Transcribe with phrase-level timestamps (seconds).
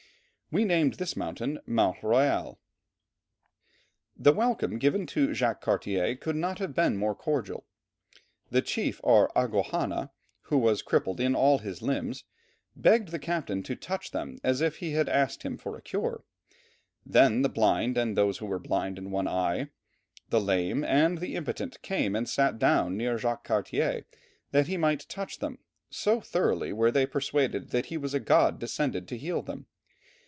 [0.53, 2.59] We named this mountain the Mount Royal."
[4.17, 7.65] The welcome given to Jacques Cartier could not have been more cordial.
[8.49, 10.11] The chief or Agouhanna,
[10.41, 12.25] who was crippled in all his limbs,
[12.75, 16.25] begged the captain to touch them, as if he had asked him for a cure.
[17.05, 19.69] Then the blind, and those who were blind in one eye,
[20.31, 24.03] the lame, and the impotent came and sat down near Jacques Cartier,
[24.51, 25.59] that he might touch them,
[25.89, 29.67] so thoroughly were they persuaded that he was a god descended to heal them.